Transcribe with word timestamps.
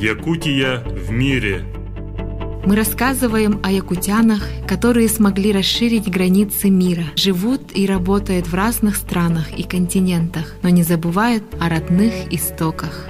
Якутия 0.00 0.82
в 0.84 1.10
мире. 1.10 1.64
Мы 2.66 2.76
рассказываем 2.76 3.60
о 3.62 3.70
якутянах, 3.70 4.42
которые 4.68 5.08
смогли 5.08 5.52
расширить 5.52 6.10
границы 6.10 6.68
мира, 6.68 7.04
живут 7.16 7.74
и 7.74 7.86
работают 7.86 8.46
в 8.46 8.54
разных 8.54 8.96
странах 8.96 9.58
и 9.58 9.62
континентах, 9.62 10.54
но 10.62 10.68
не 10.68 10.82
забывают 10.82 11.44
о 11.58 11.70
родных 11.70 12.12
истоках. 12.30 13.06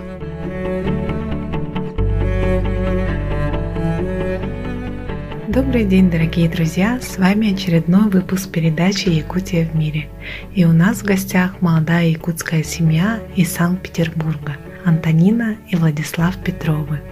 Добрый 5.48 5.86
день, 5.86 6.08
дорогие 6.08 6.48
друзья! 6.48 7.00
С 7.02 7.18
вами 7.18 7.52
очередной 7.52 8.08
выпуск 8.08 8.50
передачи 8.50 9.08
«Якутия 9.08 9.68
в 9.68 9.74
мире». 9.74 10.08
И 10.54 10.64
у 10.64 10.72
нас 10.72 10.98
в 10.98 11.04
гостях 11.04 11.60
молодая 11.60 12.10
якутская 12.10 12.62
семья 12.62 13.18
из 13.34 13.52
Санкт-Петербурга– 13.52 14.56
Антонина 14.86 15.56
и 15.68 15.74
Владислав 15.74 16.36
Петровы. 16.44 17.02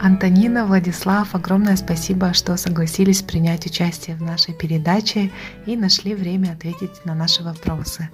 Антонина, 0.00 0.64
Владислав, 0.64 1.34
огромное 1.34 1.76
спасибо, 1.76 2.32
что 2.32 2.56
согласились 2.56 3.20
принять 3.20 3.66
участие 3.66 4.16
в 4.16 4.22
нашей 4.22 4.54
передаче 4.54 5.30
и 5.66 5.76
нашли 5.76 6.14
время 6.14 6.52
ответить 6.52 7.04
на 7.04 7.14
наши 7.14 7.42
вопросы. 7.42 8.08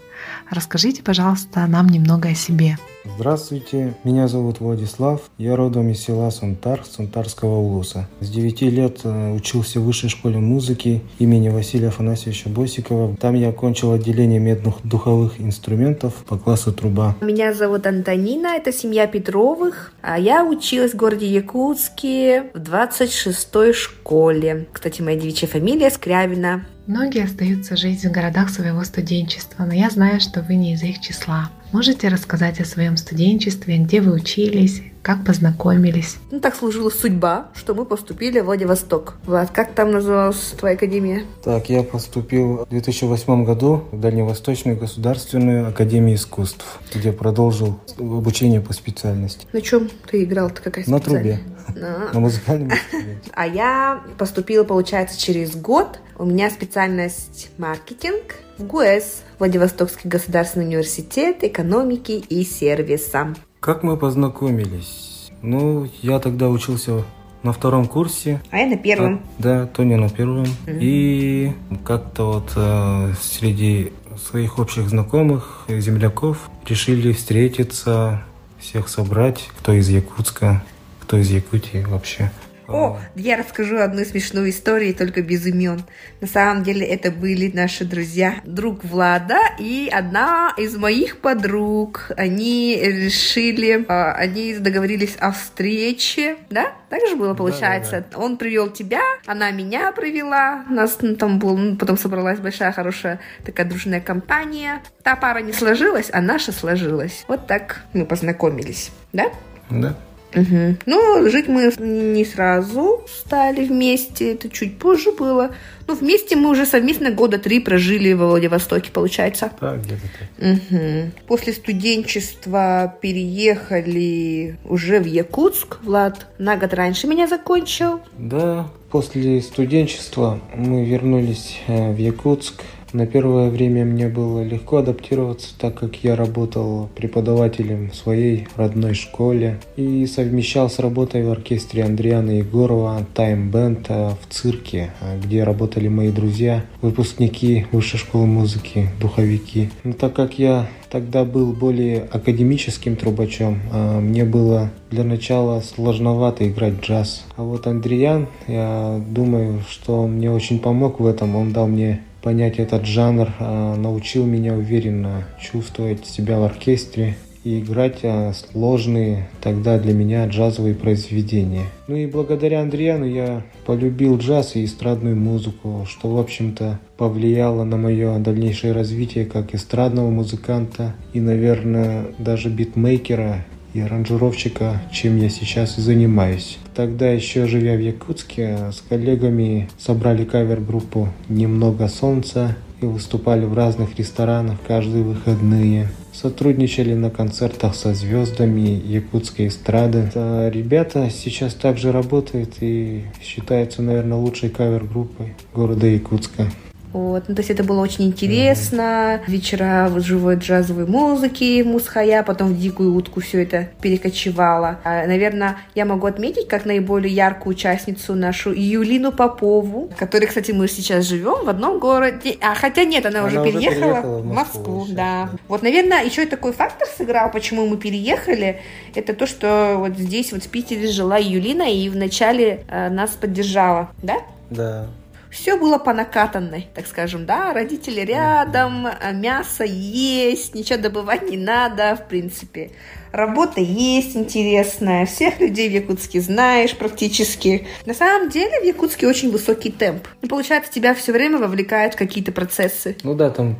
Расскажите, 0.50 1.04
пожалуйста, 1.04 1.64
нам 1.68 1.88
немного 1.88 2.30
о 2.30 2.34
себе. 2.34 2.76
Здравствуйте, 3.04 3.94
меня 4.02 4.28
зовут 4.28 4.60
Владислав, 4.60 5.20
я 5.36 5.56
родом 5.56 5.90
из 5.90 6.00
села 6.00 6.30
Сунтар, 6.30 6.84
Сунтарского 6.84 7.58
улуса. 7.58 8.08
С 8.20 8.30
9 8.30 8.62
лет 8.62 9.00
э, 9.04 9.32
учился 9.34 9.78
в 9.78 9.84
высшей 9.84 10.08
школе 10.08 10.38
музыки 10.38 11.02
имени 11.18 11.50
Василия 11.50 11.88
Афанасьевича 11.88 12.48
Босикова. 12.48 13.14
Там 13.16 13.34
я 13.34 13.50
окончил 13.50 13.92
отделение 13.92 14.40
медных 14.40 14.76
духовых 14.84 15.38
инструментов 15.38 16.14
по 16.26 16.38
классу 16.38 16.72
труба. 16.72 17.14
Меня 17.20 17.52
зовут 17.52 17.86
Антонина, 17.86 18.56
это 18.56 18.72
семья 18.72 19.06
Петровых, 19.06 19.92
а 20.00 20.18
я 20.18 20.42
училась 20.42 20.92
в 20.92 20.96
городе 20.96 21.26
Якутске 21.26 22.50
в 22.54 22.58
26-й 22.58 23.74
школе. 23.74 24.66
Кстати, 24.72 25.02
моя 25.02 25.18
девичья 25.18 25.46
фамилия 25.46 25.90
Скрябина. 25.90 26.64
Многие 26.86 27.24
остаются 27.24 27.76
жить 27.76 28.04
в 28.04 28.10
городах 28.10 28.50
своего 28.50 28.84
студенчества, 28.84 29.64
но 29.64 29.72
я 29.72 29.88
знаю, 29.88 30.20
что 30.20 30.42
вы 30.42 30.56
не 30.56 30.74
из 30.74 30.82
их 30.82 31.00
числа. 31.00 31.50
Можете 31.72 32.08
рассказать 32.08 32.60
о 32.60 32.66
своем 32.66 32.98
студенчестве, 32.98 33.78
где 33.78 34.02
вы 34.02 34.12
учились, 34.12 34.82
как 35.04 35.22
познакомились? 35.22 36.16
Ну, 36.30 36.40
так 36.40 36.56
сложилась 36.56 36.98
судьба, 36.98 37.48
что 37.54 37.74
мы 37.74 37.84
поступили 37.84 38.40
в 38.40 38.46
Владивосток. 38.46 39.16
Влад, 39.26 39.50
как 39.50 39.74
там 39.74 39.92
называлась 39.92 40.54
твоя 40.58 40.76
академия? 40.76 41.24
Так, 41.44 41.68
я 41.68 41.82
поступил 41.82 42.64
в 42.64 42.70
2008 42.70 43.44
году 43.44 43.84
в 43.92 44.00
Дальневосточную 44.00 44.78
государственную 44.78 45.68
академию 45.68 46.16
искусств, 46.16 46.80
где 46.94 47.12
продолжил 47.12 47.78
обучение 47.98 48.62
по 48.62 48.72
специальности. 48.72 49.46
На 49.52 49.60
чем 49.60 49.90
ты 50.10 50.24
играл-то? 50.24 50.62
Какая 50.62 50.86
На 50.88 50.98
трубе. 50.98 51.40
На, 51.76 52.10
на 52.14 52.20
музыкальном 52.20 52.70
инструменте. 52.70 53.30
А 53.34 53.46
я 53.46 54.02
поступила, 54.16 54.64
получается, 54.64 55.20
через 55.20 55.54
год. 55.54 55.98
У 56.16 56.24
меня 56.24 56.48
специальность 56.48 57.50
маркетинг 57.58 58.36
в 58.56 58.64
ГУЭС, 58.64 59.22
Владивостокский 59.38 60.08
государственный 60.08 60.64
университет 60.64 61.42
экономики 61.42 62.12
и 62.12 62.42
сервиса. 62.42 63.34
Как 63.64 63.82
мы 63.82 63.96
познакомились? 63.96 65.30
Ну, 65.40 65.88
я 66.02 66.18
тогда 66.18 66.50
учился 66.50 67.02
на 67.42 67.54
втором 67.54 67.86
курсе. 67.86 68.42
А 68.50 68.58
я 68.58 68.66
на 68.66 68.76
первом. 68.76 69.14
А, 69.14 69.42
да, 69.42 69.66
Тоня 69.66 69.96
на 69.96 70.10
первом. 70.10 70.44
Mm-hmm. 70.44 70.78
И 70.82 71.52
как-то 71.82 72.26
вот 72.26 72.52
э, 72.56 73.14
среди 73.22 73.94
своих 74.22 74.58
общих 74.58 74.90
знакомых, 74.90 75.64
земляков, 75.66 76.50
решили 76.68 77.14
встретиться, 77.14 78.22
всех 78.60 78.90
собрать, 78.90 79.48
кто 79.58 79.72
из 79.72 79.88
Якутска, 79.88 80.62
кто 81.00 81.16
из 81.16 81.30
Якутии 81.30 81.86
вообще. 81.88 82.30
О, 82.68 82.98
я 83.14 83.36
расскажу 83.36 83.78
одну 83.78 84.04
смешную 84.04 84.50
историю, 84.50 84.94
только 84.94 85.22
без 85.22 85.46
имен. 85.46 85.82
На 86.20 86.26
самом 86.26 86.62
деле 86.62 86.86
это 86.86 87.10
были 87.10 87.50
наши 87.54 87.84
друзья. 87.84 88.36
Друг 88.44 88.84
Влада 88.84 89.38
и 89.58 89.90
одна 89.92 90.52
из 90.56 90.76
моих 90.76 91.18
подруг. 91.18 92.10
Они 92.16 92.76
решили, 92.76 93.84
а, 93.88 94.12
они 94.12 94.54
договорились 94.54 95.16
о 95.20 95.32
встрече, 95.32 96.36
да? 96.50 96.72
Так 96.88 97.00
же 97.08 97.16
было, 97.16 97.34
получается. 97.34 97.90
Да, 97.90 98.00
да, 98.00 98.06
да. 98.12 98.18
Он 98.24 98.36
привел 98.36 98.70
тебя, 98.70 99.02
она 99.26 99.50
меня 99.50 99.92
привела. 99.92 100.64
У 100.68 100.72
нас 100.72 100.98
ну, 101.00 101.16
там 101.16 101.38
был, 101.38 101.56
ну, 101.56 101.76
потом 101.76 101.98
собралась 101.98 102.38
большая, 102.38 102.72
хорошая 102.72 103.20
такая 103.44 103.66
дружная 103.66 104.00
компания. 104.00 104.82
Та 105.02 105.16
пара 105.16 105.40
не 105.40 105.52
сложилась, 105.52 106.08
а 106.12 106.20
наша 106.20 106.52
сложилась. 106.52 107.24
Вот 107.28 107.46
так 107.46 107.82
мы 107.92 108.06
познакомились, 108.06 108.90
да? 109.12 109.26
Да. 109.70 109.96
Угу. 110.34 110.76
Ну, 110.86 111.28
жить 111.28 111.48
мы 111.48 111.72
не 111.78 112.24
сразу 112.24 113.02
стали 113.06 113.64
вместе, 113.64 114.32
это 114.32 114.48
чуть 114.48 114.78
позже 114.78 115.12
было. 115.12 115.54
Ну, 115.86 115.94
вместе 115.94 116.36
мы 116.36 116.50
уже 116.50 116.64
совместно 116.64 117.10
года 117.10 117.38
три 117.38 117.60
прожили 117.60 118.12
во 118.14 118.28
Владивостоке, 118.28 118.90
получается. 118.90 119.52
Так, 119.60 119.82
где-то 119.82 120.02
так. 120.18 120.52
Угу. 120.52 121.26
После 121.26 121.52
студенчества 121.52 122.96
переехали 123.00 124.56
уже 124.64 125.00
в 125.00 125.06
Якутск. 125.06 125.78
Влад 125.82 126.26
на 126.38 126.56
год 126.56 126.72
раньше 126.74 127.06
меня 127.06 127.26
закончил. 127.26 128.00
Да, 128.16 128.68
после 128.90 129.42
студенчества 129.42 130.40
мы 130.54 130.84
вернулись 130.84 131.60
э, 131.66 131.92
в 131.92 131.98
Якутск. 131.98 132.62
На 132.94 133.06
первое 133.06 133.50
время 133.50 133.84
мне 133.84 134.06
было 134.06 134.44
легко 134.44 134.76
адаптироваться, 134.76 135.48
так 135.58 135.74
как 135.74 135.96
я 136.04 136.14
работал 136.14 136.88
преподавателем 136.94 137.90
в 137.90 137.96
своей 137.96 138.46
родной 138.54 138.94
школе 138.94 139.58
и 139.76 140.06
совмещал 140.06 140.70
с 140.70 140.78
работой 140.78 141.24
в 141.24 141.30
оркестре 141.32 141.82
Андриана 141.82 142.30
Егорова 142.30 143.04
Тайм 143.12 143.50
Бенд 143.50 143.88
в 143.88 144.16
цирке, 144.30 144.92
где 145.24 145.42
работали 145.42 145.88
мои 145.88 146.12
друзья, 146.12 146.64
выпускники 146.82 147.66
высшей 147.72 147.98
школы 147.98 148.26
музыки, 148.26 148.88
духовики. 149.00 149.70
Но 149.82 149.92
так 149.92 150.14
как 150.14 150.38
я 150.38 150.68
тогда 150.88 151.24
был 151.24 151.52
более 151.52 152.02
академическим 152.12 152.94
трубачом. 152.94 153.58
А 153.72 153.98
мне 153.98 154.24
было 154.24 154.70
для 154.92 155.02
начала 155.02 155.60
сложновато 155.60 156.48
играть 156.48 156.80
джаз. 156.80 157.24
А 157.36 157.42
вот 157.42 157.66
Андриан, 157.66 158.28
я 158.46 159.02
думаю, 159.08 159.62
что 159.68 160.02
он 160.02 160.12
мне 160.12 160.30
очень 160.30 160.60
помог 160.60 161.00
в 161.00 161.06
этом. 161.06 161.34
Он 161.34 161.52
дал 161.52 161.66
мне 161.66 162.00
понять 162.24 162.58
этот 162.58 162.86
жанр, 162.86 163.28
а, 163.38 163.76
научил 163.76 164.24
меня 164.24 164.54
уверенно 164.54 165.24
чувствовать 165.38 166.06
себя 166.06 166.40
в 166.40 166.44
оркестре 166.44 167.16
и 167.44 167.60
играть 167.60 167.98
а, 168.02 168.32
сложные 168.32 169.28
тогда 169.42 169.78
для 169.78 169.92
меня 169.92 170.26
джазовые 170.26 170.74
произведения. 170.74 171.66
Ну 171.86 171.96
и 171.96 172.06
благодаря 172.06 172.62
Андриану 172.62 173.04
я 173.04 173.42
полюбил 173.66 174.16
джаз 174.16 174.56
и 174.56 174.64
эстрадную 174.64 175.16
музыку, 175.16 175.84
что, 175.86 176.08
в 176.08 176.18
общем-то, 176.18 176.80
повлияло 176.96 177.62
на 177.64 177.76
мое 177.76 178.18
дальнейшее 178.18 178.72
развитие 178.72 179.26
как 179.26 179.54
эстрадного 179.54 180.08
музыканта 180.08 180.94
и, 181.12 181.20
наверное, 181.20 182.06
даже 182.18 182.48
битмейкера 182.48 183.44
и 183.74 183.80
аранжировщика, 183.80 184.80
чем 184.90 185.18
я 185.18 185.28
сейчас 185.28 185.78
и 185.78 185.82
занимаюсь. 185.82 186.58
Тогда 186.74 187.10
еще 187.10 187.46
живя 187.46 187.74
в 187.74 187.80
Якутске, 187.80 188.70
с 188.72 188.82
коллегами 188.88 189.68
собрали 189.78 190.24
кавер-группу 190.24 191.08
«Немного 191.28 191.88
солнца» 191.88 192.56
и 192.80 192.86
выступали 192.86 193.44
в 193.44 193.54
разных 193.54 193.98
ресторанах 193.98 194.58
каждые 194.66 195.04
выходные. 195.04 195.88
Сотрудничали 196.12 196.94
на 196.94 197.10
концертах 197.10 197.74
со 197.74 197.92
звездами 197.94 198.80
якутской 198.86 199.48
эстрады. 199.48 200.10
А 200.14 200.48
ребята 200.48 201.10
сейчас 201.10 201.54
также 201.54 201.90
работают 201.90 202.54
и 202.60 203.04
считаются, 203.20 203.82
наверное, 203.82 204.18
лучшей 204.18 204.50
кавер-группой 204.50 205.34
города 205.52 205.86
Якутска. 205.86 206.46
Вот. 206.94 207.24
Ну, 207.26 207.34
то 207.34 207.40
есть 207.40 207.50
это 207.50 207.64
было 207.64 207.80
очень 207.80 208.04
интересно. 208.04 208.80
Mm-hmm. 208.80 209.20
Вечера 209.26 209.88
в 209.90 210.00
живой 210.00 210.36
джазовой 210.36 210.86
музыки, 210.86 211.62
мусхая, 211.62 212.22
потом 212.22 212.54
в 212.54 212.58
дикую 212.58 212.94
утку 212.94 213.20
все 213.20 213.42
это 213.42 213.68
перекочевало. 213.82 214.78
А, 214.84 215.04
наверное, 215.08 215.56
я 215.74 215.86
могу 215.86 216.06
отметить 216.06 216.46
как 216.46 216.64
наиболее 216.64 217.12
яркую 217.12 217.56
участницу 217.56 218.14
нашу 218.14 218.52
Юлину 218.52 219.10
Попову, 219.10 219.90
которой, 219.98 220.26
кстати, 220.26 220.52
мы 220.52 220.68
сейчас 220.68 221.06
живем 221.06 221.44
в 221.44 221.48
одном 221.48 221.80
городе. 221.80 222.38
А 222.40 222.54
хотя 222.54 222.84
нет, 222.84 223.04
она, 223.06 223.24
она 223.24 223.28
уже 223.28 223.42
переехала, 223.42 223.80
переехала 223.80 224.18
в 224.20 224.26
Москву. 224.26 224.78
Москву 224.78 224.86
да. 224.94 225.28
да. 225.32 225.38
Вот, 225.48 225.62
наверное, 225.62 226.04
еще 226.04 226.22
и 226.22 226.26
такой 226.26 226.52
фактор 226.52 226.86
сыграл, 226.96 227.28
почему 227.32 227.66
мы 227.66 227.76
переехали. 227.76 228.60
Это 228.94 229.14
то, 229.14 229.26
что 229.26 229.74
вот 229.78 229.98
здесь, 229.98 230.30
вот 230.30 230.44
в 230.44 230.48
Питере 230.48 230.86
жила 230.86 231.16
Юлина 231.16 231.64
и 231.64 231.88
вначале 231.88 232.64
э, 232.68 232.88
нас 232.88 233.10
поддержала, 233.10 233.90
да? 234.00 234.18
Да 234.50 234.86
все 235.34 235.56
было 235.56 235.78
по 235.78 235.92
накатанной, 235.92 236.68
так 236.74 236.86
скажем, 236.86 237.26
да, 237.26 237.52
родители 237.52 238.00
рядом, 238.02 238.86
а 238.86 239.10
мясо 239.10 239.64
есть, 239.64 240.54
ничего 240.54 240.78
добывать 240.78 241.28
не 241.28 241.36
надо, 241.36 241.96
в 241.96 242.08
принципе. 242.08 242.70
Работа 243.10 243.60
есть 243.60 244.16
интересная, 244.16 245.06
всех 245.06 245.40
людей 245.40 245.68
в 245.68 245.72
Якутске 245.72 246.20
знаешь 246.20 246.76
практически. 246.76 247.66
На 247.84 247.94
самом 247.94 248.28
деле 248.28 248.60
в 248.60 248.64
Якутске 248.64 249.08
очень 249.08 249.32
высокий 249.32 249.70
темп. 249.70 250.06
И 250.22 250.28
получается, 250.28 250.72
тебя 250.72 250.94
все 250.94 251.12
время 251.12 251.38
вовлекают 251.38 251.94
в 251.94 251.96
какие-то 251.96 252.30
процессы. 252.30 252.96
Ну 253.02 253.14
да, 253.14 253.30
там 253.30 253.56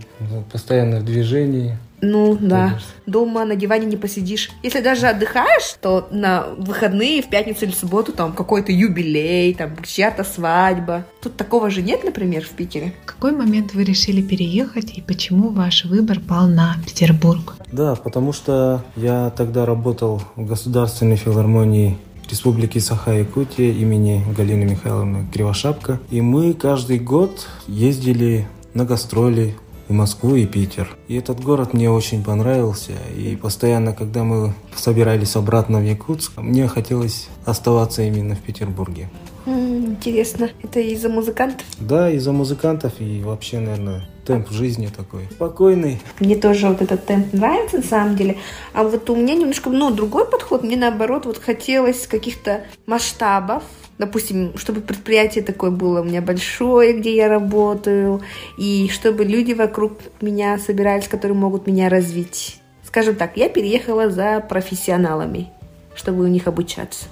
постоянно 0.52 1.00
в 1.00 1.04
движении. 1.04 1.76
Ну 2.04 2.36
да, 2.40 2.78
дома 3.06 3.44
на 3.44 3.56
диване 3.56 3.86
не 3.86 3.96
посидишь. 3.96 4.50
Если 4.62 4.80
даже 4.80 5.06
отдыхаешь, 5.06 5.76
то 5.80 6.08
на 6.10 6.46
выходные, 6.56 7.22
в 7.22 7.28
пятницу 7.28 7.64
или 7.64 7.72
субботу 7.72 8.12
там 8.12 8.32
какой-то 8.32 8.72
юбилей, 8.72 9.54
там 9.54 9.70
чья-то 9.82 10.24
свадьба. 10.24 11.06
Тут 11.22 11.36
такого 11.36 11.70
же 11.70 11.82
нет, 11.82 12.04
например, 12.04 12.44
в 12.44 12.50
Питере. 12.50 12.92
В 13.04 13.06
какой 13.06 13.32
момент 13.32 13.74
вы 13.74 13.84
решили 13.84 14.22
переехать 14.22 14.96
и 14.96 15.00
почему 15.00 15.50
ваш 15.50 15.84
выбор 15.84 16.20
пал 16.20 16.46
на 16.48 16.76
Петербург? 16.84 17.54
Да, 17.72 17.94
потому 17.94 18.32
что 18.32 18.84
я 18.96 19.30
тогда 19.36 19.66
работал 19.66 20.22
в 20.36 20.46
Государственной 20.46 21.16
филармонии 21.16 21.98
Республики 22.30 22.78
Саха-Якутия 22.78 23.72
имени 23.72 24.24
Галины 24.36 24.64
Михайловны 24.64 25.26
Кривошапка. 25.32 26.00
И 26.10 26.20
мы 26.20 26.54
каждый 26.54 26.98
год 26.98 27.46
ездили 27.66 28.46
на 28.72 28.84
гастроли 28.84 29.56
в 29.88 29.92
Москву 29.92 30.34
и 30.34 30.46
Питер. 30.46 30.88
И 31.08 31.16
этот 31.16 31.40
город 31.40 31.74
мне 31.74 31.90
очень 31.90 32.24
понравился. 32.24 32.92
И 33.16 33.36
постоянно, 33.36 33.92
когда 33.92 34.24
мы 34.24 34.54
собирались 34.74 35.36
обратно 35.36 35.80
в 35.80 35.84
Якутск, 35.84 36.38
мне 36.38 36.68
хотелось 36.68 37.28
оставаться 37.44 38.02
именно 38.02 38.34
в 38.34 38.40
Петербурге. 38.40 39.08
Интересно, 39.46 40.50
это 40.62 40.80
из-за 40.80 41.10
музыкантов? 41.10 41.66
Да, 41.78 42.10
из-за 42.10 42.32
музыкантов 42.32 42.94
и 42.98 43.22
вообще, 43.22 43.60
наверное, 43.60 44.08
темп 44.24 44.50
жизни 44.50 44.86
такой 44.86 45.28
спокойный. 45.30 46.00
Мне 46.18 46.36
тоже 46.36 46.68
вот 46.68 46.80
этот 46.80 47.04
темп 47.04 47.32
нравится 47.34 47.78
на 47.78 47.82
самом 47.82 48.16
деле. 48.16 48.38
А 48.72 48.84
вот 48.84 49.08
у 49.10 49.16
меня 49.16 49.34
немножко, 49.34 49.68
ну, 49.68 49.90
другой 49.90 50.26
подход. 50.26 50.62
Мне 50.62 50.76
наоборот 50.76 51.26
вот 51.26 51.38
хотелось 51.38 52.06
каких-то 52.06 52.64
масштабов, 52.86 53.62
допустим, 53.98 54.56
чтобы 54.56 54.80
предприятие 54.80 55.44
такое 55.44 55.70
было 55.70 56.00
у 56.00 56.04
меня 56.04 56.22
большое, 56.22 56.98
где 56.98 57.14
я 57.14 57.28
работаю, 57.28 58.20
и 58.58 58.88
чтобы 58.92 59.24
люди 59.24 59.52
вокруг 59.52 59.98
меня 60.20 60.58
собирались, 60.58 61.08
которые 61.08 61.36
могут 61.36 61.66
меня 61.66 61.88
развить. 61.88 62.60
Скажем 62.84 63.16
так, 63.16 63.36
я 63.36 63.48
переехала 63.48 64.10
за 64.10 64.40
профессионалами, 64.40 65.50
чтобы 65.94 66.24
у 66.24 66.28
них 66.28 66.46
обучаться. 66.46 67.06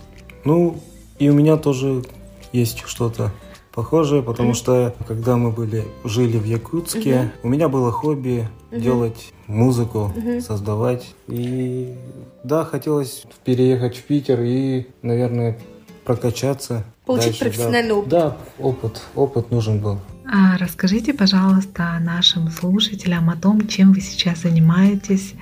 Ну, 0.44 0.76
и 1.18 1.28
у 1.28 1.34
меня 1.34 1.56
тоже 1.56 2.02
есть 2.52 2.82
что-то 2.86 3.32
похожее, 3.72 4.22
потому 4.22 4.50
mm-hmm. 4.50 4.54
что 4.54 4.94
когда 5.08 5.36
мы 5.36 5.50
были 5.50 5.84
жили 6.04 6.36
в 6.36 6.44
Якутске, 6.44 7.10
mm-hmm. 7.10 7.30
у 7.42 7.48
меня 7.48 7.68
было 7.68 7.90
хобби 7.90 8.48
mm-hmm. 8.70 8.80
делать 8.80 9.32
музыку, 9.46 10.12
mm-hmm. 10.14 10.40
создавать. 10.40 11.14
И 11.28 11.94
да, 12.44 12.64
хотелось 12.64 13.24
переехать 13.44 13.96
в 13.96 14.02
Питер 14.02 14.40
и, 14.42 14.86
наверное, 15.00 15.58
прокачаться. 16.12 16.84
Получить 17.04 17.38
дальше, 17.38 17.44
профессиональный 17.44 17.88
да. 17.88 17.96
опыт. 17.96 18.08
Да, 18.08 18.36
опыт, 18.58 19.02
опыт 19.14 19.50
нужен 19.50 19.80
был. 19.80 19.98
А 20.24 20.56
расскажите, 20.58 21.12
пожалуйста, 21.12 21.98
нашим 22.00 22.50
слушателям 22.50 23.28
о 23.28 23.36
том, 23.36 23.66
чем 23.66 23.92
вы 23.92 24.00
сейчас 24.00 24.42
занимаетесь, 24.42 25.34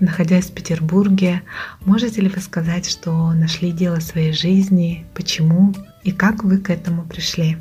находясь 0.00 0.46
в 0.46 0.54
Петербурге. 0.54 1.42
Можете 1.80 2.20
ли 2.20 2.28
вы 2.28 2.40
сказать, 2.40 2.88
что 2.88 3.32
нашли 3.32 3.72
дело 3.72 3.96
своей 3.96 4.32
жизни, 4.32 5.06
почему 5.14 5.74
и 6.04 6.12
как 6.12 6.44
вы 6.44 6.58
к 6.58 6.70
этому 6.70 7.04
пришли? 7.04 7.56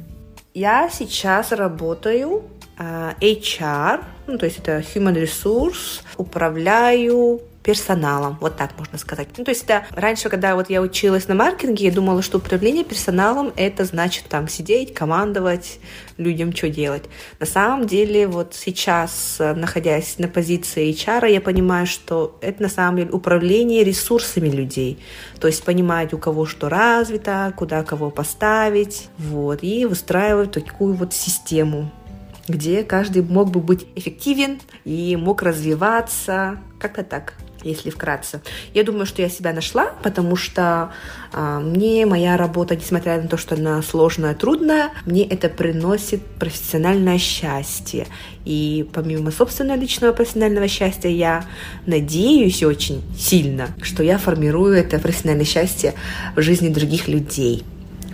Я 0.54 0.90
сейчас 0.90 1.52
работаю 1.52 2.44
э, 2.78 3.14
HR, 3.22 4.04
ну, 4.28 4.38
то 4.38 4.46
есть 4.46 4.60
это 4.60 4.80
Human 4.80 5.16
Resource, 5.16 6.02
управляю 6.18 7.42
персоналом, 7.68 8.38
вот 8.40 8.56
так 8.56 8.72
можно 8.78 8.98
сказать. 8.98 9.28
Ну, 9.38 9.44
то 9.44 9.52
есть 9.52 9.66
это 9.66 9.86
раньше, 9.92 10.30
когда 10.30 10.56
вот 10.56 10.69
я 10.69 10.81
училась 10.81 11.28
на 11.28 11.36
маркетинге, 11.36 11.88
я 11.88 11.92
думала, 11.92 12.22
что 12.22 12.38
управление 12.38 12.86
персоналом 12.86 13.52
это 13.58 13.84
значит 13.84 14.24
там 14.30 14.48
сидеть, 14.48 14.94
командовать 14.94 15.81
людям, 16.16 16.56
что 16.56 16.69
делать. 16.69 17.04
На 17.42 17.46
самом 17.46 17.86
деле 17.86 18.25
вот 18.25 18.54
сейчас, 18.54 19.36
находясь 19.40 20.18
на 20.18 20.30
позиции 20.30 20.90
HR, 20.94 21.30
я 21.30 21.42
понимаю, 21.42 21.88
что 21.88 22.38
это 22.40 22.64
на 22.64 22.69
самом 22.69 23.00
деле 23.00 23.10
управление 23.12 23.84
ресурсами 23.84 24.48
людей. 24.48 25.04
То 25.42 25.48
есть 25.48 25.62
понимать, 25.66 26.14
у 26.14 26.18
кого 26.18 26.46
что 26.46 26.69
развито, 26.69 27.54
куда 27.58 27.84
кого 27.84 28.12
поставить, 28.12 29.10
вот, 29.18 29.62
и 29.62 29.86
выстраивать 29.86 30.52
такую 30.52 30.94
вот 30.94 31.14
систему 31.14 31.92
где 32.50 32.86
каждый 32.86 33.24
мог 33.24 33.52
бы 33.52 33.60
быть 33.60 33.86
эффективен 33.96 34.62
и 34.86 35.18
мог 35.18 35.42
развиваться, 35.42 36.60
как-то 36.80 37.04
так 37.04 37.34
если 37.72 37.90
вкратце. 37.90 38.42
Я 38.74 38.84
думаю, 38.84 39.06
что 39.06 39.22
я 39.22 39.30
себя 39.30 39.54
нашла, 39.54 39.92
потому 40.04 40.36
что 40.36 40.92
а, 41.31 41.60
мне 41.60 42.06
моя 42.06 42.38
работа, 42.38 42.75
несмотря 42.75 43.22
на 43.22 43.28
то, 43.28 43.38
что 43.38 43.56
она 43.56 43.81
сложная, 43.81 44.36
трудная, 44.36 44.90
мне 45.06 45.25
это 45.25 45.50
приносит 45.50 46.22
профессиональное 46.40 47.18
счастье. 47.18 48.08
И 48.46 48.88
помимо 48.94 49.31
собственного 49.31 49.78
личного 49.78 50.14
профессионального 50.14 50.68
счастья, 50.68 51.10
я 51.10 51.46
надеюсь 51.86 52.64
очень 52.64 53.02
сильно, 53.18 53.69
что 53.81 54.04
я 54.04 54.18
формирую 54.18 54.75
это 54.75 55.00
профессиональное 55.00 55.46
счастье 55.46 55.94
в 56.36 56.42
жизни 56.42 56.69
других 56.69 57.08
людей. 57.08 57.64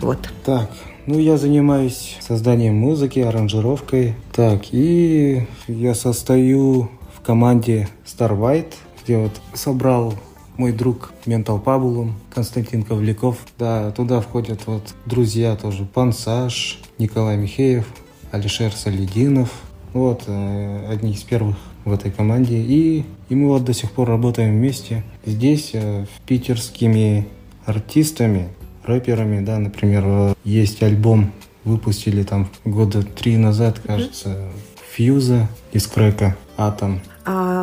Вот. 0.00 0.18
Так, 0.44 0.70
ну, 1.06 1.18
я 1.18 1.36
занимаюсь 1.36 2.16
созданием 2.20 2.74
музыки, 2.76 3.20
аранжировкой. 3.20 4.14
Так, 4.32 4.62
и 4.72 5.46
я 5.68 5.94
состою 5.94 6.90
в 7.14 7.20
команде 7.20 7.88
Star 8.06 8.36
White 8.36 8.72
где 9.04 9.18
вот 9.18 9.32
собрал 9.52 10.14
мой 10.56 10.72
друг 10.72 11.12
Ментал 11.26 11.58
Пабулум, 11.58 12.14
Константин 12.32 12.82
Ковляков. 12.82 13.38
Да, 13.58 13.90
туда 13.92 14.20
входят 14.20 14.66
вот 14.66 14.94
друзья 15.06 15.56
тоже, 15.56 15.84
Пансаж, 15.84 16.80
Николай 16.98 17.36
Михеев, 17.36 17.86
Алишер 18.30 18.72
Салидинов. 18.72 19.50
Вот, 19.92 20.24
э, 20.26 20.88
одни 20.90 21.12
из 21.12 21.22
первых 21.22 21.56
в 21.84 21.92
этой 21.92 22.10
команде. 22.10 22.56
И, 22.56 23.04
и 23.28 23.34
мы 23.34 23.48
вот 23.48 23.64
до 23.64 23.72
сих 23.72 23.92
пор 23.92 24.08
работаем 24.08 24.56
вместе. 24.56 25.04
Здесь 25.24 25.70
э, 25.74 26.06
питерскими 26.26 27.28
артистами, 27.64 28.48
рэперами, 28.84 29.44
да, 29.44 29.58
например, 29.58 30.02
э, 30.04 30.34
есть 30.44 30.82
альбом, 30.82 31.30
выпустили 31.64 32.22
там 32.22 32.48
года 32.64 33.02
три 33.02 33.36
назад, 33.36 33.80
кажется, 33.80 34.48
Фьюза 34.92 35.48
из 35.72 35.86
Крека, 35.86 36.36
Атом. 36.56 37.00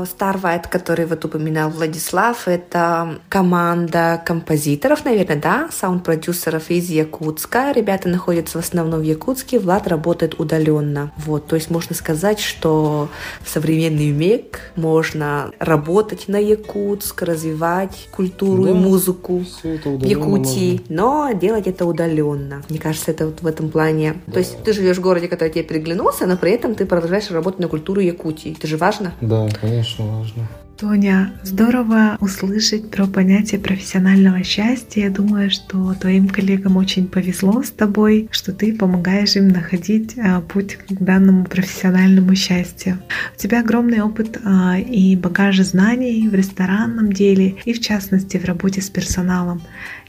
Starlight, 0.04 0.70
который 0.70 1.06
вот 1.06 1.24
упоминал 1.26 1.70
Владислав, 1.70 2.48
это 2.48 3.20
команда 3.30 4.22
композиторов, 4.26 5.06
наверное, 5.06 5.38
да, 5.38 5.70
саунд-продюсеров 5.72 6.70
из 6.70 6.90
Якутска. 6.90 7.72
Ребята 7.72 8.10
находятся 8.10 8.60
в 8.60 8.64
основном 8.64 9.02
в 9.02 9.04
Якутске, 9.04 9.60
Влад 9.60 9.88
работает 9.88 10.40
удаленно. 10.40 11.12
Вот, 11.18 11.48
то 11.48 11.56
есть 11.56 11.70
можно 11.70 11.96
сказать, 11.96 12.40
что 12.40 13.10
в 13.42 13.50
современный 13.50 14.12
век 14.12 14.72
можно 14.76 15.52
работать 15.60 16.28
на 16.28 16.38
Якутск, 16.38 17.22
развивать 17.22 18.10
культуру 18.12 18.64
да, 18.64 18.72
и 18.72 18.74
музыку 18.74 19.44
в 19.64 20.04
Якутии, 20.04 20.82
можно. 20.82 20.86
но 20.90 21.32
делать 21.34 21.68
это 21.68 21.86
удаленно. 21.86 22.62
Мне 22.70 22.80
кажется, 22.80 23.12
это 23.12 23.26
вот 23.28 23.42
в 23.42 23.48
этом 23.48 23.70
плане. 23.70 24.22
Да. 24.28 24.34
То 24.34 24.40
есть 24.40 24.64
ты 24.64 24.74
живешь 24.74 24.98
в 24.98 25.02
городе, 25.02 25.28
который 25.28 25.50
тебе 25.50 25.64
переглянулся, 25.64 26.26
но 26.26 26.38
при 26.38 26.52
этом 26.52 26.76
ты 26.76 26.86
продолжаешь 26.86 27.30
работать 27.32 27.60
на 27.60 27.68
культуру 27.68 28.02
Якутии. 28.02 28.56
Это 28.58 28.68
же 28.68 28.78
важно. 28.78 29.14
Да, 29.22 29.48
конечно, 29.60 29.91
важно. 29.98 30.48
Тоня, 30.82 31.32
здорово 31.44 32.18
услышать 32.22 32.90
про 32.90 33.06
понятие 33.06 33.62
профессионального 33.62 34.44
счастья. 34.44 35.04
Я 35.04 35.10
думаю, 35.12 35.52
что 35.52 35.94
твоим 35.94 36.28
коллегам 36.28 36.76
очень 36.76 37.08
повезло 37.08 37.62
с 37.62 37.70
тобой, 37.70 38.28
что 38.32 38.52
ты 38.52 38.76
помогаешь 38.76 39.36
им 39.36 39.50
находить 39.50 40.18
а, 40.18 40.42
путь 40.42 40.80
к 40.90 40.94
данному 40.94 41.46
профессиональному 41.46 42.34
счастью. 42.34 42.98
У 43.36 43.38
тебя 43.38 43.60
огромный 43.60 44.02
опыт 44.02 44.40
а, 44.44 44.80
и 44.80 45.16
багаж 45.16 45.60
знаний 45.60 46.28
в 46.28 46.34
ресторанном 46.34 47.14
деле 47.14 47.58
и 47.64 47.74
в 47.74 47.80
частности 47.80 48.38
в 48.38 48.46
работе 48.46 48.82
с 48.82 48.90
персоналом. 48.90 49.62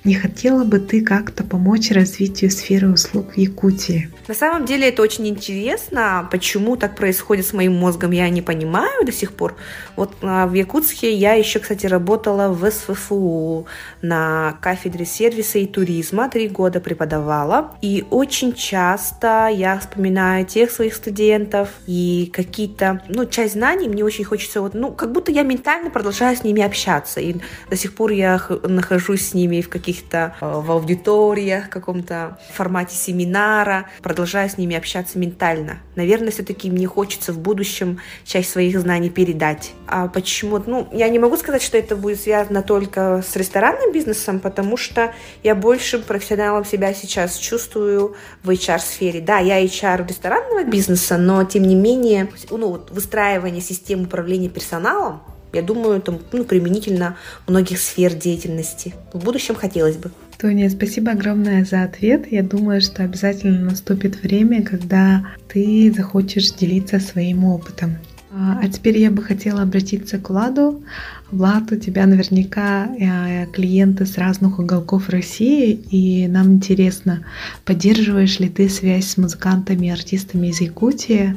Не 0.05 0.15
хотела 0.15 0.65
бы 0.65 0.81
ты 0.81 1.01
как-то 1.01 1.45
помочь 1.45 1.93
развитию 1.93 2.51
сферы 2.51 2.91
услуг 2.93 3.35
в 3.35 3.39
Якутии? 3.39 4.11
На 4.27 4.35
самом 4.35 4.65
деле 4.65 4.89
это 4.89 5.03
очень 5.03 5.29
интересно. 5.29 6.29
Почему 6.31 6.77
так 6.77 6.97
происходит 6.97 7.47
с 7.47 7.53
моим 7.53 7.75
мозгом, 7.75 8.11
я 8.11 8.29
не 8.29 8.43
понимаю 8.43 9.05
до 9.05 9.13
сих 9.13 9.33
пор. 9.33 9.57
Вот 9.95 10.13
а, 10.23 10.47
в 10.47 10.55
Якутске 10.55 11.13
я 11.13 11.35
еще, 11.35 11.61
кстати, 11.61 11.87
работала 11.87 12.49
в 12.49 12.69
СФФУ 12.69 13.67
на 14.01 14.57
кафедре 14.61 15.05
сервиса 15.05 15.59
и 15.59 15.67
туризма. 15.67 16.29
Три 16.29 16.49
года 16.49 16.81
преподавала. 16.81 17.77
И 17.81 18.05
очень 18.11 18.55
часто 18.55 19.49
я 19.53 19.79
вспоминаю 19.79 20.45
тех 20.47 20.71
своих 20.71 20.95
студентов 20.95 21.69
и 21.87 22.31
какие-то, 22.33 23.03
ну, 23.09 23.25
часть 23.27 23.53
знаний 23.53 23.89
мне 23.89 24.05
очень 24.05 24.25
хочется, 24.25 24.63
вот, 24.63 24.75
ну, 24.75 24.91
как 24.93 25.13
будто 25.13 25.31
я 25.31 25.43
ментально 25.43 25.91
продолжаю 25.91 26.37
с 26.37 26.43
ними 26.43 26.63
общаться. 26.63 27.21
И 27.21 27.37
до 27.71 27.77
сих 27.77 27.95
пор 27.95 28.11
я 28.11 28.41
нахожусь 28.65 29.29
с 29.29 29.35
ними 29.35 29.61
в 29.61 29.69
каких 29.69 29.92
каких-то 29.93 30.35
э, 30.41 30.61
в 30.61 30.71
аудиториях, 30.71 31.67
в 31.67 31.69
каком-то 31.69 32.39
формате 32.53 32.97
семинара, 32.97 33.87
продолжаю 34.03 34.49
с 34.49 34.57
ними 34.57 34.75
общаться 34.75 35.19
ментально. 35.19 35.79
Наверное, 35.97 36.31
все-таки 36.31 36.71
мне 36.71 36.87
хочется 36.87 37.33
в 37.33 37.39
будущем 37.39 38.01
часть 38.25 38.51
своих 38.51 38.81
знаний 38.81 39.11
передать. 39.11 39.73
А 39.87 40.09
почему? 40.09 40.63
Ну, 40.67 40.89
я 40.93 41.09
не 41.09 41.19
могу 41.19 41.37
сказать, 41.37 41.63
что 41.63 41.77
это 41.77 41.97
будет 41.97 42.21
связано 42.21 42.63
только 42.63 43.23
с 43.27 43.37
ресторанным 43.37 43.93
бизнесом, 43.93 44.41
потому 44.41 44.77
что 44.77 45.13
я 45.43 45.55
больше 45.55 45.99
профессионалом 45.99 46.65
себя 46.65 46.95
сейчас 46.95 47.37
чувствую 47.37 48.17
в 48.43 48.51
HR-сфере. 48.51 49.21
Да, 49.21 49.39
я 49.39 49.63
HR 49.63 50.07
ресторанного 50.09 50.65
бизнеса, 50.65 51.19
но 51.19 51.45
тем 51.45 51.65
не 51.65 51.75
менее, 51.75 52.29
ну, 52.51 52.69
вот 52.69 52.91
выстраивание 52.91 53.61
системы 53.61 54.05
управления 54.05 54.49
персоналом 54.49 55.23
Я 55.53 55.63
думаю, 55.63 55.99
это 55.99 56.19
ну, 56.33 56.45
применительно 56.45 57.17
многих 57.47 57.79
сфер 57.79 58.15
деятельности. 58.15 58.95
В 59.13 59.23
будущем 59.25 59.55
хотелось 59.55 59.97
бы. 59.97 60.11
Тоня, 60.39 60.69
спасибо 60.71 61.13
огромное 61.13 61.65
за 61.65 61.85
ответ. 61.85 62.31
Я 62.31 62.43
думаю, 62.43 62.81
что 62.81 63.05
обязательно 63.05 63.61
наступит 63.61 64.23
время, 64.23 64.63
когда 64.63 65.27
ты 65.49 65.93
захочешь 65.95 66.51
делиться 66.53 66.99
своим 66.99 67.45
опытом. 67.45 67.97
А, 68.35 68.61
а 68.63 68.69
теперь 68.69 68.99
я 68.99 69.11
бы 69.11 69.23
хотела 69.23 69.63
обратиться 69.63 70.19
к 70.19 70.31
Владу. 70.31 70.83
Влад, 71.31 71.71
у 71.71 71.77
тебя 71.77 72.07
наверняка 72.07 72.87
э, 72.87 73.47
клиенты 73.53 74.07
с 74.07 74.17
разных 74.17 74.59
уголков 74.59 75.11
России, 75.11 75.73
и 75.91 76.27
нам 76.29 76.55
интересно, 76.55 77.25
поддерживаешь 77.65 78.41
ли 78.41 78.49
ты 78.49 78.69
связь 78.71 79.11
с 79.11 79.17
музыкантами 79.19 79.87
и 79.87 79.91
артистами 79.91 80.49
из 80.49 80.61
Якутии, 80.63 81.37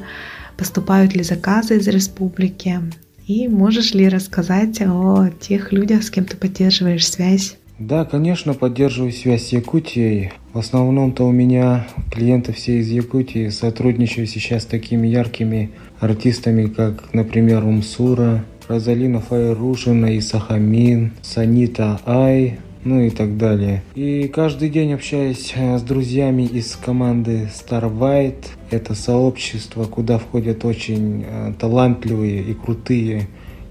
поступают 0.56 1.14
ли 1.14 1.22
заказы 1.22 1.76
из 1.76 1.86
республики, 1.86 2.80
и 3.26 3.48
можешь 3.48 3.92
ли 3.94 4.08
рассказать 4.08 4.80
о 4.82 5.28
тех 5.28 5.72
людях, 5.72 6.02
с 6.04 6.10
кем 6.10 6.24
ты 6.24 6.36
поддерживаешь 6.36 7.08
связь? 7.08 7.56
Да, 7.78 8.04
конечно, 8.06 8.54
поддерживаю 8.54 9.12
связь 9.12 9.48
с 9.48 9.52
Якутией. 9.52 10.32
В 10.54 10.58
основном-то 10.58 11.26
у 11.26 11.32
меня 11.32 11.86
клиенты 12.10 12.52
все 12.54 12.78
из 12.78 12.88
Якутии. 12.88 13.50
Сотрудничаю 13.50 14.26
сейчас 14.26 14.62
с 14.62 14.66
такими 14.66 15.06
яркими 15.06 15.72
артистами, 16.00 16.68
как, 16.68 17.12
например, 17.12 17.64
Умсура, 17.64 18.44
Розалина 18.66 19.20
Файрушина, 19.20 20.16
Исахамин, 20.18 21.12
Санита 21.20 22.00
Ай, 22.06 22.58
ну 22.86 23.00
и 23.00 23.10
так 23.10 23.36
далее. 23.36 23.82
И 23.96 24.28
каждый 24.28 24.70
день 24.70 24.92
общаюсь 24.92 25.52
э, 25.56 25.76
с 25.76 25.82
друзьями 25.82 26.44
из 26.44 26.76
команды 26.76 27.50
Star 27.52 27.92
White. 27.92 28.46
Это 28.70 28.94
сообщество, 28.94 29.84
куда 29.84 30.18
входят 30.18 30.64
очень 30.64 31.24
э, 31.26 31.52
талантливые 31.58 32.42
и 32.42 32.54
крутые 32.54 33.26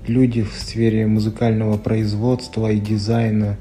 люди 0.05 0.43
в 0.43 0.51
сфере 0.53 1.07
музыкального 1.07 1.77
производства 1.77 2.69
и 2.69 2.79
дизайна, 2.79 3.57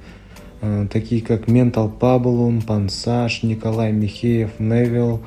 э, 0.61 0.89
такие 0.93 1.23
как 1.23 1.47
Ментал 1.47 1.89
Паблун, 1.89 2.61
Пансаж, 2.61 3.45
Николай 3.45 3.93
Михеев, 3.93 4.59
Невил, 4.59 5.21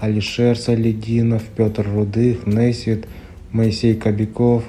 Алишер 0.00 0.56
Салединов, 0.56 1.42
Петр 1.54 1.86
Рудых, 1.86 2.46
Несвит, 2.46 3.06
Моисей 3.52 3.94
Кобяков 3.96 4.64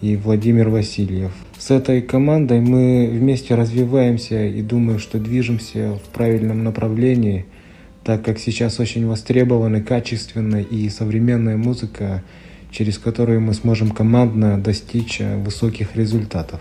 и 0.00 0.14
Владимир 0.14 0.68
Васильев. 0.68 1.32
С 1.58 1.72
этой 1.72 2.02
командой 2.02 2.60
мы 2.60 3.10
вместе 3.10 3.56
развиваемся 3.56 4.46
и 4.46 4.62
думаю, 4.62 5.00
что 5.00 5.18
движемся 5.18 5.96
в 5.96 6.08
правильном 6.14 6.62
направлении, 6.62 7.46
так 8.04 8.24
как 8.24 8.38
сейчас 8.38 8.78
очень 8.78 9.06
востребована 9.06 9.82
качественная 9.82 10.62
и 10.62 10.88
современная 10.88 11.56
музыка, 11.56 12.22
через 12.70 12.96
которую 12.98 13.40
мы 13.40 13.54
сможем 13.54 13.90
командно 13.90 14.56
достичь 14.62 15.18
высоких 15.18 15.96
результатов. 15.96 16.60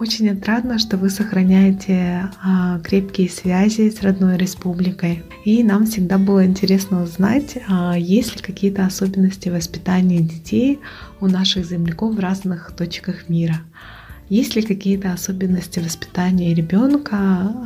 Очень 0.00 0.30
отрадно, 0.30 0.80
что 0.80 0.96
вы 0.96 1.08
сохраняете 1.10 2.28
а, 2.42 2.80
крепкие 2.80 3.28
связи 3.28 3.88
с 3.88 4.02
родной 4.02 4.36
республикой. 4.36 5.22
И 5.44 5.62
нам 5.62 5.86
всегда 5.86 6.18
было 6.18 6.44
интересно 6.44 7.04
узнать, 7.04 7.58
а, 7.68 7.96
есть 7.96 8.34
ли 8.34 8.42
какие-то 8.42 8.84
особенности 8.84 9.48
воспитания 9.48 10.18
детей 10.18 10.80
у 11.20 11.28
наших 11.28 11.64
земляков 11.64 12.16
в 12.16 12.18
разных 12.18 12.72
точках 12.76 13.28
мира. 13.28 13.60
Есть 14.32 14.56
ли 14.56 14.62
какие-то 14.62 15.12
особенности 15.12 15.78
воспитания 15.78 16.54
ребенка 16.54 17.16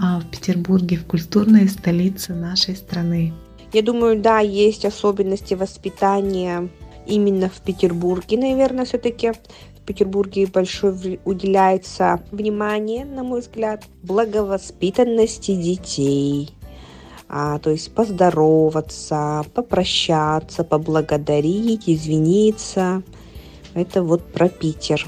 а, 0.03 0.19
в 0.19 0.29
Петербурге, 0.33 0.97
в 0.97 1.07
культурной 1.07 1.69
столице 1.69 2.35
нашей 2.35 2.75
страны? 2.75 3.33
Я 3.73 3.83
думаю, 3.83 4.21
да, 4.21 4.41
есть 4.41 4.85
особенности 4.85 5.55
воспитания 5.55 6.69
именно 7.07 7.49
в 7.49 7.61
Петербурге, 7.61 8.37
наверное, 8.37 8.85
все-таки. 8.85 9.31
Петербурге 9.87 10.49
большое 10.49 11.21
уделяется 11.25 12.21
внимание, 12.33 13.05
на 13.05 13.23
мой 13.23 13.43
взгляд, 13.43 13.85
благовоспитанности 14.03 15.55
детей. 15.55 16.51
А, 17.29 17.61
то 17.61 17.71
есть 17.71 17.95
поздороваться, 17.95 19.45
попрощаться, 19.55 20.65
поблагодарить, 20.65 21.85
извиниться. 21.87 23.05
Это 23.75 24.03
вот 24.03 24.25
про 24.33 24.49
Питер. 24.49 25.07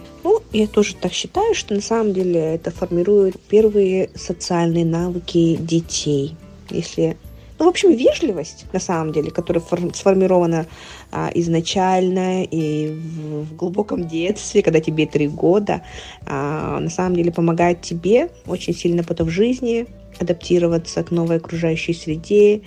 Я 0.53 0.67
тоже 0.67 0.95
так 0.95 1.13
считаю, 1.13 1.55
что 1.55 1.75
на 1.75 1.81
самом 1.83 2.15
деле 2.15 2.41
это 2.55 2.71
формирует 2.71 3.39
первые 3.39 4.11
социальные 4.15 4.87
навыки 4.87 5.57
детей. 5.57 6.37
Если 6.71 7.17
ну, 7.59 7.65
в 7.65 7.69
общем, 7.69 7.91
вежливость, 7.91 8.67
на 8.73 8.79
самом 8.79 9.13
деле, 9.13 9.33
которая 9.33 9.63
сформирована 9.93 10.67
а, 11.11 11.29
изначально 11.35 12.45
и 12.45 12.89
в, 12.89 13.47
в 13.47 13.57
глубоком 13.57 14.07
детстве, 14.07 14.63
когда 14.63 14.81
тебе 14.81 15.07
три 15.07 15.27
года, 15.27 15.83
а, 16.25 16.79
на 16.79 16.89
самом 16.89 17.17
деле 17.17 17.33
помогает 17.33 17.83
тебе 17.83 18.31
очень 18.47 18.75
сильно 18.75 19.03
потом 19.03 19.27
в 19.27 19.31
жизни 19.31 19.87
адаптироваться 20.21 21.03
к 21.03 21.11
новой 21.11 21.37
окружающей 21.39 21.95
среде, 21.95 22.63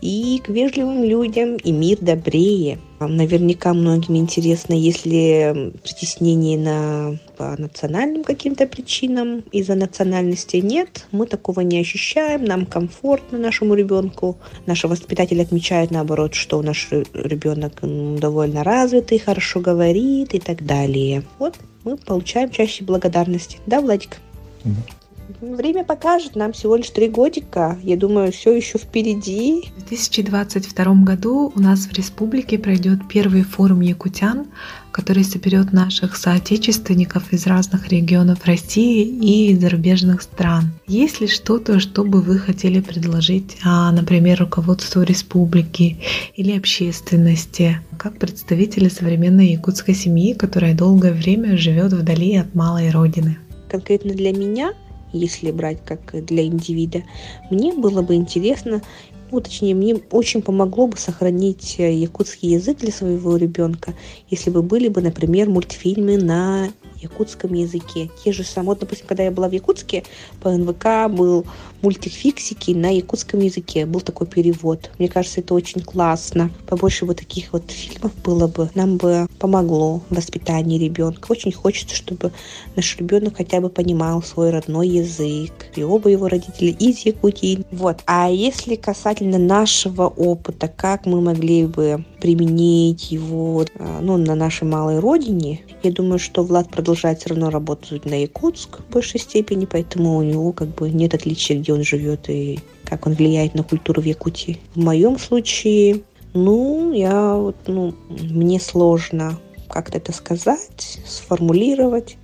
и 0.00 0.40
к 0.42 0.48
вежливым 0.48 1.04
людям, 1.04 1.56
и 1.56 1.72
мир 1.72 1.98
добрее. 2.00 2.78
Наверняка 3.00 3.72
многим 3.72 4.16
интересно, 4.16 4.74
если 4.74 5.72
притеснение 5.82 6.58
на, 6.58 7.18
по 7.36 7.56
национальным 7.58 8.24
каким-то 8.24 8.66
причинам 8.66 9.40
из-за 9.52 9.74
национальности 9.74 10.58
нет, 10.58 11.06
мы 11.10 11.26
такого 11.26 11.60
не 11.60 11.80
ощущаем, 11.80 12.44
нам 12.44 12.66
комфортно 12.66 13.38
нашему 13.38 13.74
ребенку. 13.74 14.36
Наши 14.66 14.86
воспитатели 14.88 15.40
отмечают 15.40 15.90
наоборот, 15.90 16.34
что 16.34 16.60
наш 16.62 16.88
ребенок 16.90 17.80
довольно 17.82 18.64
развитый, 18.64 19.18
хорошо 19.18 19.60
говорит 19.60 20.34
и 20.34 20.38
так 20.38 20.64
далее. 20.64 21.22
Вот 21.38 21.56
мы 21.84 21.96
получаем 21.96 22.50
чаще 22.50 22.84
благодарности. 22.84 23.58
Да, 23.66 23.80
Владик? 23.80 24.18
Угу. 24.64 24.99
Время 25.40 25.84
покажет, 25.84 26.36
нам 26.36 26.52
всего 26.52 26.76
лишь 26.76 26.90
три 26.90 27.08
годика. 27.08 27.78
Я 27.82 27.96
думаю, 27.96 28.32
все 28.32 28.54
еще 28.54 28.78
впереди. 28.78 29.70
В 29.76 29.88
2022 29.88 30.94
году 31.04 31.52
у 31.54 31.60
нас 31.60 31.86
в 31.86 31.92
республике 31.92 32.58
пройдет 32.58 33.00
первый 33.08 33.42
форум 33.42 33.80
якутян, 33.80 34.46
который 34.92 35.24
соберет 35.24 35.72
наших 35.72 36.16
соотечественников 36.16 37.32
из 37.32 37.46
разных 37.46 37.88
регионов 37.88 38.44
России 38.44 39.04
и 39.04 39.56
зарубежных 39.56 40.22
стран. 40.22 40.70
Есть 40.86 41.20
ли 41.20 41.28
что-то, 41.28 41.80
что 41.80 42.04
бы 42.04 42.20
вы 42.20 42.38
хотели 42.38 42.80
предложить, 42.80 43.58
а, 43.64 43.92
например, 43.92 44.40
руководству 44.40 45.02
республики 45.02 45.98
или 46.34 46.56
общественности, 46.56 47.80
как 47.98 48.18
представители 48.18 48.88
современной 48.88 49.48
якутской 49.48 49.94
семьи, 49.94 50.34
которая 50.34 50.74
долгое 50.74 51.12
время 51.12 51.56
живет 51.56 51.92
вдали 51.92 52.36
от 52.36 52.54
малой 52.54 52.90
родины? 52.90 53.38
Конкретно 53.68 54.12
для 54.12 54.32
меня– 54.32 54.72
если 55.12 55.50
брать 55.50 55.78
как 55.84 56.24
для 56.24 56.44
индивида, 56.44 57.02
мне 57.50 57.72
было 57.72 58.02
бы 58.02 58.14
интересно, 58.14 58.82
ну, 59.30 59.40
точнее, 59.40 59.74
мне 59.74 59.96
очень 60.10 60.42
помогло 60.42 60.86
бы 60.86 60.96
сохранить 60.96 61.76
э, 61.78 61.92
якутский 61.92 62.50
язык 62.50 62.78
для 62.78 62.92
своего 62.92 63.36
ребенка, 63.36 63.94
если 64.28 64.50
бы 64.50 64.62
были 64.62 64.88
бы, 64.88 65.00
например, 65.00 65.48
мультфильмы 65.48 66.16
на 66.16 66.70
якутском 67.02 67.54
языке. 67.54 68.10
Те 68.24 68.32
же 68.32 68.44
самые, 68.44 68.70
вот, 68.70 68.80
допустим, 68.80 69.06
когда 69.06 69.24
я 69.24 69.30
была 69.30 69.48
в 69.48 69.52
Якутске, 69.52 70.04
по 70.40 70.50
НВК 70.50 71.10
был 71.10 71.46
мультик 71.82 72.12
«Фиксики» 72.12 72.72
на 72.72 72.90
якутском 72.90 73.40
языке. 73.40 73.86
Был 73.86 74.00
такой 74.00 74.26
перевод. 74.26 74.90
Мне 74.98 75.08
кажется, 75.08 75.40
это 75.40 75.54
очень 75.54 75.80
классно. 75.80 76.50
Побольше 76.66 77.06
вот 77.06 77.18
таких 77.18 77.52
вот 77.52 77.70
фильмов 77.70 78.12
было 78.22 78.46
бы. 78.46 78.70
Нам 78.74 78.96
бы 78.96 79.26
помогло 79.38 80.02
в 80.10 80.16
воспитании 80.16 80.78
ребенка. 80.78 81.32
Очень 81.32 81.52
хочется, 81.52 81.96
чтобы 81.96 82.32
наш 82.76 82.96
ребенок 82.98 83.36
хотя 83.36 83.60
бы 83.60 83.70
понимал 83.70 84.22
свой 84.22 84.50
родной 84.50 84.88
язык. 84.88 85.52
И 85.74 85.82
оба 85.82 86.10
его 86.10 86.28
родители 86.28 86.70
из 86.70 86.98
Якутии. 87.00 87.64
Вот. 87.70 88.00
А 88.06 88.30
если 88.30 88.74
касательно 88.74 89.19
нашего 89.20 90.06
опыта, 90.08 90.68
как 90.68 91.06
мы 91.06 91.20
могли 91.20 91.66
бы 91.66 92.04
применить 92.20 93.10
его 93.10 93.64
а, 93.78 94.00
ну, 94.00 94.16
на 94.16 94.34
нашей 94.34 94.64
малой 94.64 94.98
родине, 94.98 95.60
я 95.82 95.92
думаю, 95.92 96.18
что 96.18 96.42
Влад 96.42 96.70
продолжает 96.70 97.20
все 97.20 97.30
равно 97.30 97.50
работать 97.50 98.04
на 98.04 98.14
Якутск 98.14 98.80
в 98.80 98.92
большей 98.92 99.20
степени, 99.20 99.66
поэтому 99.66 100.16
у 100.16 100.22
него 100.22 100.52
как 100.52 100.74
бы 100.74 100.90
нет 100.90 101.14
отличия, 101.14 101.58
где 101.58 101.72
он 101.72 101.82
живет 101.82 102.28
и 102.28 102.60
как 102.84 103.06
он 103.06 103.14
влияет 103.14 103.54
на 103.54 103.62
культуру 103.62 104.02
в 104.02 104.04
Якутии. 104.04 104.60
В 104.74 104.82
моем 104.82 105.18
случае, 105.18 106.02
ну, 106.34 106.92
я 106.92 107.34
вот, 107.34 107.56
ну, 107.66 107.94
мне 108.08 108.60
сложно 108.60 109.38
как-то 109.68 109.98
это 109.98 110.12
сказать, 110.12 110.98
сформулировать. 111.06 112.16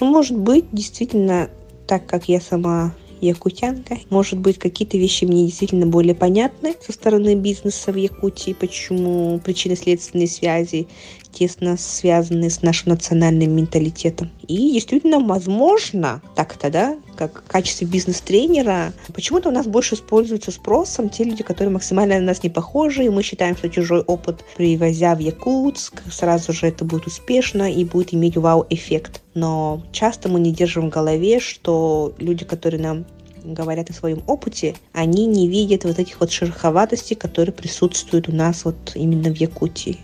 Ну, 0.00 0.06
может 0.06 0.38
быть, 0.38 0.66
действительно, 0.72 1.50
так 1.86 2.06
как 2.06 2.28
я 2.28 2.40
сама 2.40 2.94
якутянка. 3.26 3.98
Может 4.10 4.38
быть, 4.38 4.58
какие-то 4.58 4.98
вещи 4.98 5.24
мне 5.24 5.46
действительно 5.46 5.86
более 5.86 6.14
понятны 6.14 6.74
со 6.84 6.92
стороны 6.92 7.34
бизнеса 7.34 7.92
в 7.92 7.96
Якутии, 7.96 8.52
почему 8.52 9.38
причины 9.38 9.76
следственные 9.76 10.28
связи, 10.28 10.88
тесно 11.32 11.76
связаны 11.76 12.50
с 12.50 12.62
нашим 12.62 12.90
национальным 12.90 13.56
менталитетом. 13.56 14.30
И 14.46 14.72
действительно, 14.72 15.18
возможно, 15.20 16.20
так-то, 16.34 16.70
да, 16.70 16.96
как 17.16 17.42
в 17.44 17.50
качестве 17.50 17.86
бизнес-тренера, 17.86 18.92
почему-то 19.14 19.48
у 19.48 19.52
нас 19.52 19.66
больше 19.66 19.94
используются 19.94 20.50
спросом 20.50 21.08
те 21.08 21.24
люди, 21.24 21.42
которые 21.42 21.72
максимально 21.72 22.18
на 22.20 22.26
нас 22.26 22.42
не 22.42 22.50
похожи, 22.50 23.04
и 23.04 23.08
мы 23.08 23.22
считаем, 23.22 23.56
что 23.56 23.68
чужой 23.68 24.00
опыт, 24.00 24.44
привозя 24.56 25.14
в 25.14 25.20
Якутск, 25.20 26.02
сразу 26.10 26.52
же 26.52 26.66
это 26.66 26.84
будет 26.84 27.06
успешно 27.06 27.72
и 27.72 27.84
будет 27.84 28.14
иметь 28.14 28.36
вау-эффект. 28.36 29.22
Но 29.34 29.82
часто 29.92 30.28
мы 30.28 30.40
не 30.40 30.52
держим 30.52 30.88
в 30.88 30.92
голове, 30.92 31.40
что 31.40 32.14
люди, 32.18 32.44
которые 32.44 32.82
нам 32.82 33.04
говорят 33.44 33.90
о 33.90 33.92
своем 33.92 34.22
опыте, 34.26 34.76
они 34.92 35.26
не 35.26 35.48
видят 35.48 35.84
вот 35.84 35.98
этих 35.98 36.20
вот 36.20 36.30
шероховатостей, 36.30 37.16
которые 37.16 37.52
присутствуют 37.52 38.28
у 38.28 38.32
нас 38.32 38.64
вот 38.64 38.92
именно 38.94 39.30
в 39.30 39.36
Якутии. 39.36 39.98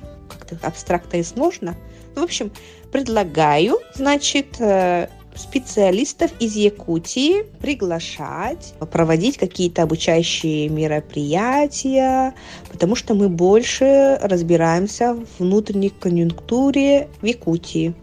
Как-то 0.48 0.66
абстрактно 0.66 1.16
и 1.18 1.22
сложно. 1.22 1.76
В 2.14 2.22
общем, 2.22 2.50
предлагаю, 2.90 3.78
значит, 3.94 4.60
э, 4.60 5.08
специалистов 5.38 6.30
из 6.40 6.56
Якутии 6.56 7.44
приглашать, 7.60 8.74
проводить 8.90 9.38
какие-то 9.38 9.82
обучающие 9.82 10.68
мероприятия, 10.68 12.34
потому 12.70 12.94
что 12.94 13.14
мы 13.14 13.28
больше 13.28 14.18
разбираемся 14.20 15.14
в 15.14 15.26
внутренней 15.38 15.90
конъюнктуре 15.90 17.08
в 17.22 17.26
Якутии. 17.26 17.94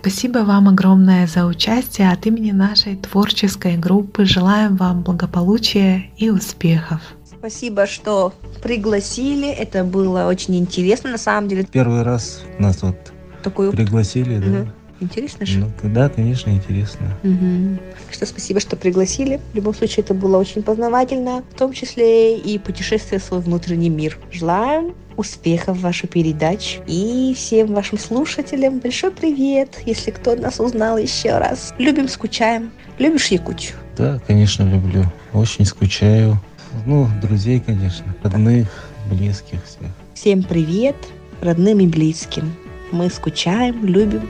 Спасибо 0.00 0.40
вам 0.40 0.68
огромное 0.68 1.26
за 1.26 1.46
участие. 1.46 2.10
От 2.10 2.26
имени 2.26 2.50
нашей 2.50 2.96
творческой 2.96 3.78
группы 3.78 4.26
желаем 4.26 4.76
вам 4.76 5.02
благополучия 5.02 6.10
и 6.18 6.28
успехов. 6.28 7.00
Спасибо, 7.46 7.86
что 7.86 8.32
пригласили. 8.62 9.50
Это 9.50 9.84
было 9.84 10.28
очень 10.28 10.56
интересно, 10.56 11.10
на 11.10 11.18
самом 11.18 11.46
деле. 11.46 11.66
Первый 11.70 12.02
раз 12.02 12.40
нас 12.58 12.80
вот 12.80 12.96
Такой 13.42 13.70
пригласили, 13.70 14.38
да. 14.38 14.60
Угу. 14.60 14.68
Интересно 15.00 15.44
же? 15.44 15.58
Ну, 15.58 15.70
да, 15.90 16.08
конечно, 16.08 16.48
интересно. 16.48 17.14
Угу. 17.22 17.80
Что 18.10 18.24
спасибо, 18.24 18.60
что 18.60 18.76
пригласили. 18.76 19.42
В 19.52 19.56
любом 19.56 19.74
случае, 19.74 20.04
это 20.04 20.14
было 20.14 20.38
очень 20.38 20.62
познавательно, 20.62 21.44
в 21.54 21.58
том 21.58 21.74
числе 21.74 22.38
и 22.38 22.58
путешествие 22.58 23.20
в 23.20 23.24
свой 23.24 23.40
внутренний 23.40 23.90
мир. 23.90 24.16
Желаем 24.32 24.94
успехов 25.18 25.76
в 25.76 25.82
вашей 25.82 26.08
передаче. 26.08 26.80
И 26.86 27.34
всем 27.36 27.74
вашим 27.74 27.98
слушателям 27.98 28.78
большой 28.78 29.10
привет, 29.10 29.82
если 29.84 30.12
кто 30.12 30.34
нас 30.34 30.60
узнал 30.60 30.96
еще 30.96 31.36
раз. 31.36 31.74
Любим, 31.76 32.08
скучаем. 32.08 32.70
Любишь 32.98 33.26
Якутию? 33.26 33.74
Да, 33.98 34.18
конечно, 34.26 34.62
люблю. 34.62 35.04
Очень 35.34 35.66
скучаю. 35.66 36.40
Ну, 36.86 37.08
друзей, 37.22 37.60
конечно, 37.60 38.14
родных, 38.22 38.68
близких 39.10 39.64
всех. 39.64 39.90
Всем 40.12 40.42
привет, 40.42 40.96
родным 41.40 41.80
и 41.80 41.86
близким. 41.86 42.54
Мы 42.92 43.08
скучаем, 43.08 43.86
любим. 43.86 44.28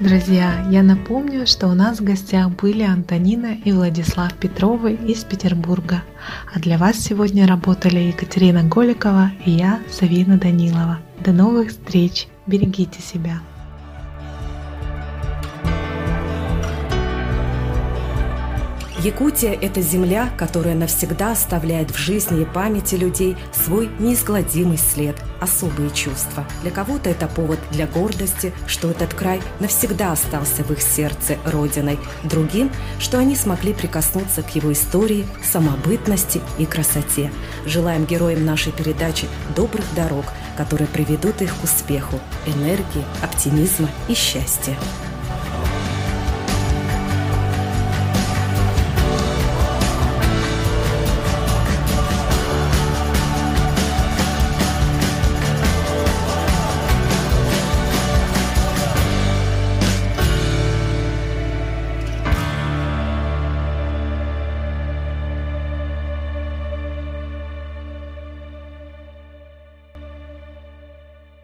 Друзья, 0.00 0.66
я 0.70 0.82
напомню, 0.82 1.46
что 1.46 1.68
у 1.68 1.74
нас 1.74 2.00
в 2.00 2.04
гостях 2.04 2.50
были 2.50 2.82
Антонина 2.82 3.56
и 3.64 3.72
Владислав 3.72 4.34
Петровы 4.34 4.94
из 4.94 5.24
Петербурга. 5.24 6.02
А 6.54 6.58
для 6.58 6.76
вас 6.76 6.96
сегодня 6.96 7.46
работали 7.46 8.00
Екатерина 8.00 8.62
Голикова 8.62 9.32
и 9.46 9.52
я, 9.52 9.80
Савина 9.90 10.36
Данилова. 10.36 10.98
До 11.24 11.32
новых 11.32 11.68
встреч! 11.68 12.28
Берегите 12.46 13.00
себя! 13.00 13.40
Якутия– 19.02 19.52
это 19.62 19.80
земля, 19.80 20.28
которая 20.36 20.74
навсегда 20.74 21.32
оставляет 21.32 21.90
в 21.90 21.96
жизни 21.96 22.42
и 22.42 22.44
памяти 22.44 22.96
людей 22.96 23.34
свой 23.50 23.88
неизгладимый 23.98 24.76
след, 24.76 25.16
особые 25.40 25.88
чувства. 25.90 26.44
Для 26.60 26.70
кого-то 26.70 27.08
это 27.08 27.26
повод 27.26 27.58
для 27.70 27.86
гордости, 27.86 28.52
что 28.66 28.90
этот 28.90 29.14
край 29.14 29.40
навсегда 29.58 30.12
остался 30.12 30.64
в 30.64 30.70
их 30.72 30.82
сердце 30.82 31.38
родиной. 31.46 31.98
Другим, 32.24 32.70
что 32.98 33.18
они 33.18 33.36
смогли 33.36 33.72
прикоснуться 33.72 34.42
к 34.42 34.54
его 34.54 34.70
истории, 34.70 35.26
самобытности 35.42 36.42
и 36.58 36.66
красоте. 36.66 37.32
Желаем 37.64 38.04
героям 38.04 38.44
нашей 38.44 38.72
передачи 38.72 39.28
добрых 39.56 39.86
дорог, 39.96 40.26
которые 40.58 40.88
приведут 40.88 41.40
их 41.40 41.54
к 41.56 41.64
успеху, 41.64 42.20
энергии, 42.44 43.06
оптимизма 43.22 43.88
и 44.08 44.14
счастья. 44.14 44.76